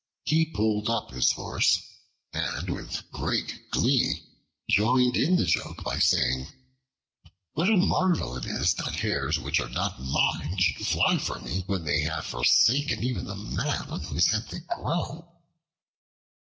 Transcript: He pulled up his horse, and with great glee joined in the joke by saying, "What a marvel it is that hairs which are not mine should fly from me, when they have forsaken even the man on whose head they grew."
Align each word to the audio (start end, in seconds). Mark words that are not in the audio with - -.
He 0.25 0.45
pulled 0.47 0.89
up 0.89 1.11
his 1.11 1.31
horse, 1.33 1.79
and 2.33 2.71
with 2.71 3.07
great 3.11 3.69
glee 3.69 4.23
joined 4.67 5.15
in 5.15 5.35
the 5.35 5.45
joke 5.45 5.83
by 5.83 5.99
saying, 5.99 6.47
"What 7.53 7.69
a 7.71 7.77
marvel 7.77 8.35
it 8.35 8.45
is 8.45 8.73
that 8.73 8.95
hairs 8.95 9.37
which 9.37 9.59
are 9.59 9.69
not 9.69 10.01
mine 10.01 10.57
should 10.57 10.87
fly 10.87 11.19
from 11.19 11.43
me, 11.43 11.65
when 11.67 11.83
they 11.83 12.01
have 12.01 12.25
forsaken 12.25 13.03
even 13.03 13.25
the 13.25 13.35
man 13.35 13.91
on 13.91 13.99
whose 14.01 14.25
head 14.31 14.47
they 14.49 14.61
grew." 14.75 15.23